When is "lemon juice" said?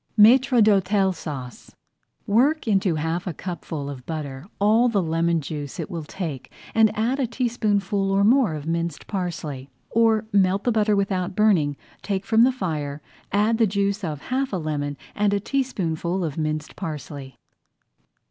4.99-5.79